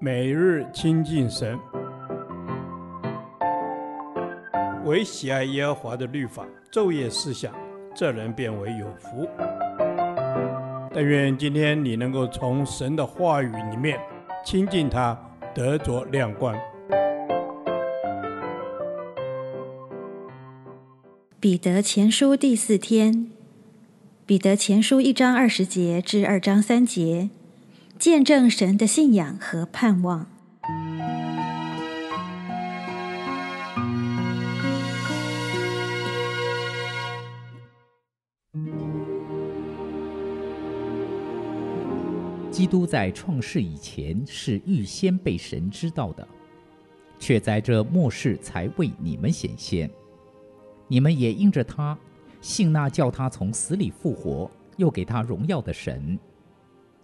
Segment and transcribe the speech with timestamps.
[0.00, 1.58] 每日亲近神，
[4.84, 7.54] 唯喜爱耶和华的律法，昼夜思想，
[7.94, 9.28] 这人便为有福。
[10.92, 13.98] 但愿今天你能够从神的话语里面
[14.44, 15.18] 亲近他，
[15.54, 16.56] 得着亮光。
[21.40, 23.30] 彼得前书第四天，
[24.24, 27.28] 彼得前书一章二十节至二章三节，
[27.98, 30.26] 见证神的信仰和盼望。
[42.50, 46.26] 基督在创世以前是预先被神知道的，
[47.18, 49.88] 却在这末世才为你们显现。
[50.88, 51.98] 你们也因着他
[52.40, 56.18] 信那叫他从死里复活，又给他荣耀的神，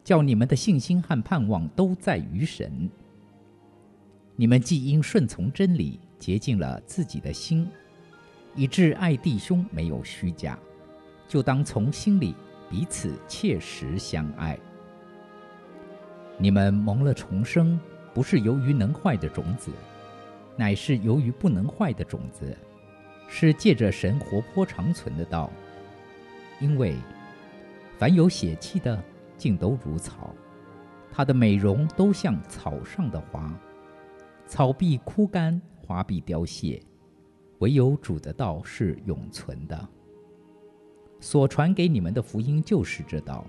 [0.02, 2.90] 叫你们的信心和盼望都在于神。
[4.36, 7.68] 你们既因顺从真理洁净了自己的心，
[8.54, 10.59] 以致爱弟兄没有虚假，
[11.29, 12.34] 就当从心里
[12.68, 14.59] 彼此切实相爱。
[16.38, 17.79] 你们蒙了重生，
[18.14, 19.70] 不是由于能坏的种子，
[20.57, 22.57] 乃是由于不能坏的种子。
[23.32, 25.48] 是借着神活泼长存的道，
[26.60, 26.96] 因为
[27.96, 29.01] 凡有血气的，
[29.41, 30.35] 竟都如草，
[31.10, 33.59] 它的美容都像草上的花，
[34.47, 36.79] 草必枯干，花必凋谢，
[37.60, 39.88] 唯有主的道是永存的。
[41.19, 43.47] 所传给你们的福音就是这道，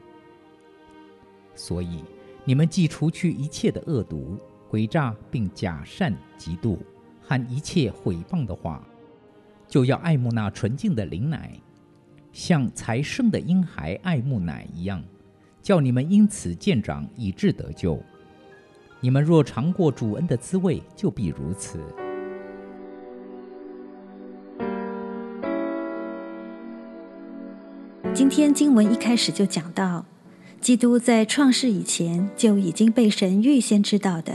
[1.53, 2.05] 所以
[2.45, 4.37] 你们既除去一切的恶毒、
[4.69, 6.77] 诡诈，并假善、嫉妒
[7.21, 8.81] 和一切毁谤的话。
[9.67, 11.57] 就要爱慕那纯净的灵奶，
[12.33, 15.01] 像才生的婴孩爱慕奶一样，
[15.61, 18.01] 叫你们因此见长，以致得救。
[18.99, 21.79] 你们若尝过主恩的滋味，就必如此。
[28.13, 30.05] 今天经文一开始就讲到，
[30.59, 34.33] 基督在创世以前就已经被神预先知道的，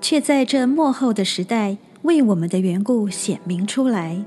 [0.00, 4.24] 却在这末后的时代为我们的缘故显明出来。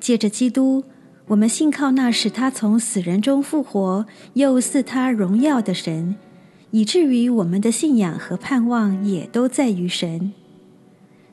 [0.00, 0.82] 借着基督，
[1.28, 6.16] 我们信靠那使他从死人中复活，又赐他荣耀的神，
[6.70, 10.32] 以至于我们的信仰和盼望也都在于神。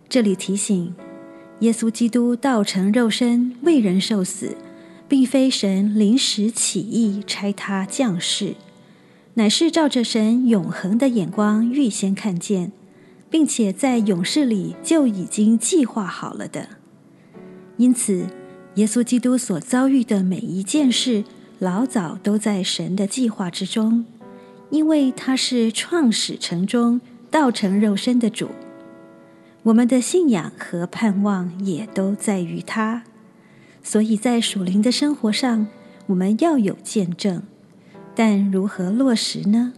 [0.09, 0.93] 这里提醒，
[1.59, 4.57] 耶稣基督道成肉身为人受死，
[5.07, 8.55] 并非神临时起意差他降世，
[9.35, 12.73] 乃是照着神永恒的眼光预先看见，
[13.29, 16.67] 并且在永世里就已经计划好了的。
[17.77, 18.27] 因此，
[18.75, 21.23] 耶稣基督所遭遇的每一件事，
[21.59, 24.05] 老早都在神的计划之中，
[24.69, 26.99] 因为他是创始成终、
[27.31, 28.49] 道成肉身的主。
[29.63, 33.03] 我们的信仰和盼望也都在于他，
[33.81, 35.67] 所以在属灵的生活上，
[36.07, 37.43] 我们要有见证，
[38.13, 39.71] 但如何落实呢？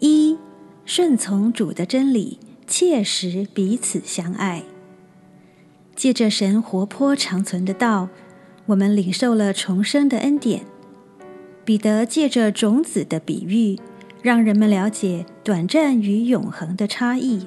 [0.00, 0.36] 一、
[0.84, 4.64] 顺从主的真理，切实彼此相爱。
[5.94, 8.08] 借着神活泼长存的道，
[8.66, 10.64] 我们领受了重生的恩典。
[11.64, 13.78] 彼得借着种子的比喻，
[14.20, 17.46] 让人们了解短暂与永恒的差异。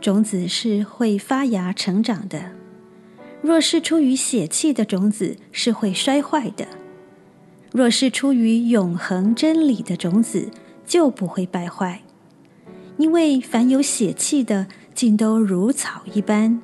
[0.00, 2.52] 种子是会发芽成长的，
[3.40, 6.66] 若是出于血气的种子，是会衰坏的；
[7.72, 10.50] 若是出于永恒真理的种子，
[10.84, 12.02] 就不会败坏。
[12.98, 16.60] 因为凡有血气的，尽都如草一般。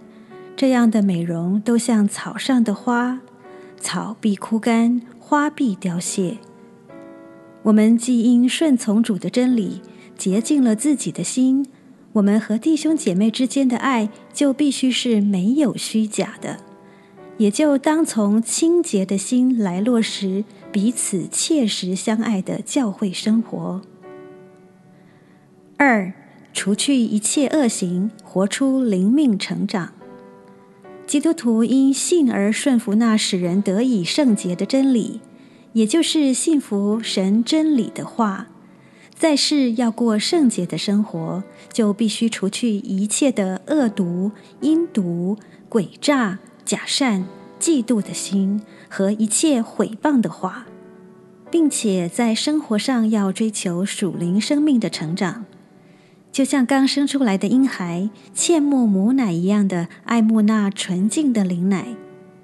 [0.58, 3.20] 这样的美容都像草上的花，
[3.78, 6.38] 草必枯干，花必凋谢。
[7.62, 9.80] 我们既因顺从主的真理，
[10.16, 11.64] 洁净了自己的心，
[12.14, 16.56] 我们和弟兄姐妹之间的爱就必须是没有虚假的，
[17.36, 23.80] 也就当从清洁的心来落实彼此切实相爱的教会生活。
[25.76, 26.12] 二，
[26.52, 29.92] 除去一切恶行，活出灵命成长。
[31.08, 35.22] 基督徒因信而顺服那使人得以圣洁的真理，
[35.72, 38.48] 也就是信服神真理的话，
[39.18, 45.38] 在世要过圣洁的生活，就必须除去一切的恶毒、阴毒、
[45.70, 47.26] 诡诈、假善、
[47.58, 50.66] 嫉妒的心和一切毁谤的话，
[51.50, 55.46] 并且在生活上要追求属灵生命的成长。
[56.38, 61.88] 就像刚生出来的婴孩切慕母奶一样的爱慕那纯净的灵奶，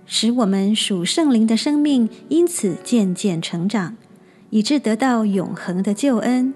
[0.05, 3.97] 使我们属圣灵的生命因此渐渐成长，
[4.51, 6.53] 以致得到永恒的救恩。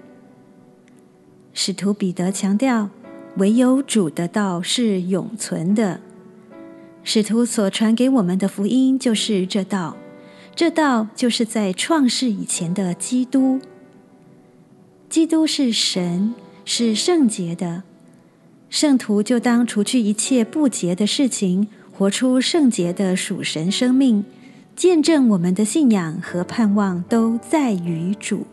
[1.53, 2.89] 使徒彼得强调，
[3.37, 6.01] 唯有主的道是永存的。
[7.05, 9.95] 使徒所传给我们的福音就是这道，
[10.53, 13.61] 这道就是在创世以前的基督。
[15.07, 16.35] 基督是神，
[16.71, 17.81] 是圣洁的。
[18.69, 24.23] 圣徒就当除去一切不洁的事情，活出圣洁的属神生命，
[24.75, 28.45] 见证我们的信仰和盼望都在于主。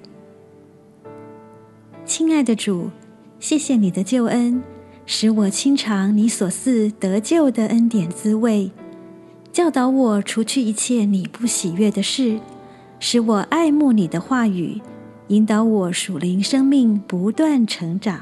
[2.06, 2.88] 亲爱的主，
[3.38, 4.62] 谢谢你的救恩，
[5.04, 8.70] 使我亲尝你所赐得救的恩典滋味，
[9.52, 12.40] 教导我除去一切你不喜悦的事，
[12.98, 14.80] 使我爱慕你的话语，
[15.28, 18.20] 引导我属灵生命不断成长。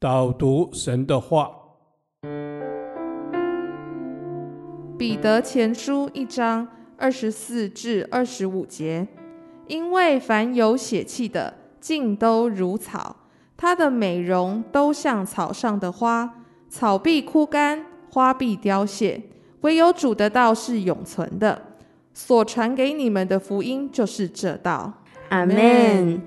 [0.00, 1.50] 导读神的话，
[4.96, 6.66] 彼得前书一章
[6.96, 9.06] 二十四至二十五节，
[9.66, 13.16] 因为凡有血气的，尽都如草，
[13.58, 16.36] 它的美容都像草上的花，
[16.70, 17.84] 草必枯干，
[18.14, 19.20] 花必凋谢，
[19.62, 21.60] 唯有主的道是永存的。
[22.12, 25.02] 所传给你们的福音就是这道。
[25.30, 26.22] 阿门。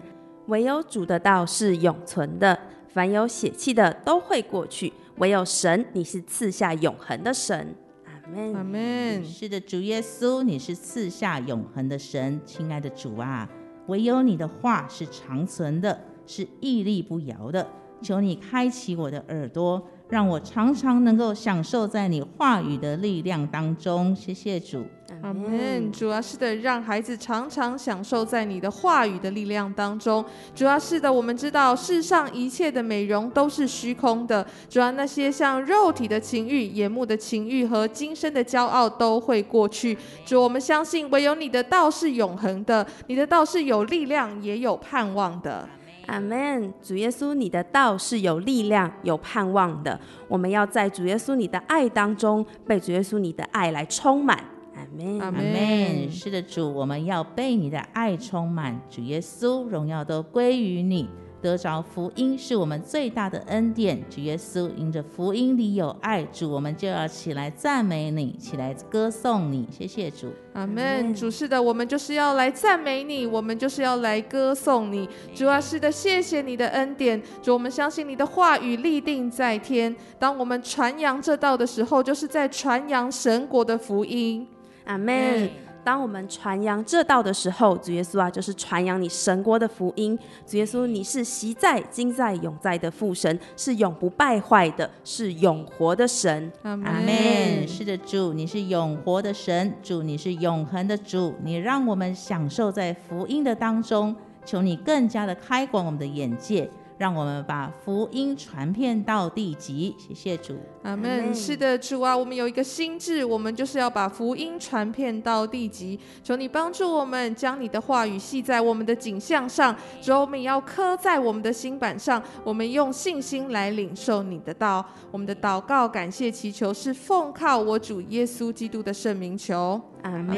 [0.47, 2.59] 唯有主的道是永存的。
[2.89, 7.73] 凡有血气的都会过去，唯有神，你是赐下永恒的神。
[8.03, 9.23] 阿门，阿门。
[9.23, 12.41] 是的，主耶稣，你是赐下永恒的神。
[12.45, 13.47] 亲爱的主啊，
[13.85, 17.65] 唯有你的话是长存的，是屹立不摇的。
[18.01, 19.81] 求你开启我的耳朵。
[20.09, 24.85] 让我常常能够享受在你话语的力量当中，谢谢主，
[25.21, 25.91] 阿门。
[25.91, 30.23] 主啊，是的，让孩子常常享受在你的话语的力量当中。
[30.55, 34.45] 主啊，是的，我们知道世上一切的美容都是虚空的。
[34.69, 39.97] 主啊，那些像肉体的情欲、眼目的情欲和今生的骄傲都会过去。
[40.25, 45.67] 主，我们相信唯有你的道是永恒的，你的道是有力量也有盼望的。
[46.07, 49.99] 阿门，主耶稣，你的道是有力量、有盼望的。
[50.27, 54.37] 我们要在主耶稣你的爱当中，被主耶稣你的爱来充满。
[54.73, 56.09] 阿门，阿门。
[56.09, 58.79] 是的，主，我们要被你的爱充满。
[58.89, 61.09] 主耶稣，荣耀都归于你。
[61.41, 64.01] 得着福音是我们最大的恩典。
[64.09, 69.67] 主耶稣，因着福音里有爱，主，我们就要起来赞美你，起来歌颂你。
[69.71, 71.13] 谢谢主，阿门。
[71.13, 75.07] 主是的，我们就是要来赞美你，我们就是要来歌颂你。
[75.35, 77.21] 主啊，是的，谢谢你的恩典。
[77.41, 79.95] 主，我们相信你的话语立定在天。
[80.17, 84.47] 当我们传扬这道的时候，就是在传扬神国的福音。
[84.85, 85.66] 阿门。
[85.87, 90.19] 当我们传扬这道的时候，主耶稣啊，就是传扬你神国的福音。
[90.45, 96.51] 主耶稣，你是昔在、今在、永在的父神，是永不败坏的，是永活的神。
[96.61, 97.65] 阿门。
[97.65, 104.13] 是的，主，你是永活的神，主，你是永恒的主，你让我们享受在福音的当中。
[104.43, 106.69] 求你更加的开广我们的眼界。
[106.97, 111.33] 让我们把福音传遍到地极，谢谢主，阿门。
[111.33, 115.99] 是的，主啊，我们有一个心智，我们就是要把福音传遍到地极。
[116.23, 122.21] 求你帮助我们，将你的话语系在我们的景象上，主，我们要刻在我们的心板上。
[122.43, 124.83] 我们用信心来领受你的道。
[125.11, 130.35] 我们的祷告、感谢、祈求是奉靠我主耶稣基督的圣名求，阿门。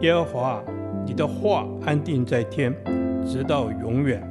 [0.00, 0.62] 耶和华，
[1.06, 2.74] 你的话安定在天，
[3.24, 4.29] 直到永远。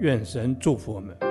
[0.00, 1.29] 愿神祝福我们。